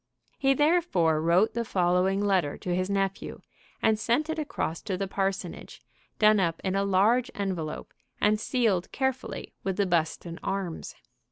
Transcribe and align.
He 0.39 0.55
therefore 0.55 1.21
wrote 1.21 1.53
the 1.53 1.63
following 1.63 2.25
letter 2.25 2.57
to 2.57 2.73
his 2.73 2.89
nephew, 2.89 3.43
and 3.83 3.99
sent 3.99 4.31
it 4.31 4.39
across 4.39 4.81
to 4.81 4.97
the 4.97 5.07
parsonage, 5.07 5.79
done 6.17 6.39
up 6.39 6.59
in 6.63 6.73
a 6.73 6.83
large 6.83 7.29
envelope, 7.35 7.93
and 8.19 8.39
sealed 8.39 8.91
carefully 8.91 9.53
with 9.63 9.77
the 9.77 9.85
Buston 9.85 10.39
arms. 10.41 10.95